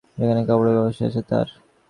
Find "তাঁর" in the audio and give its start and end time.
1.29-1.47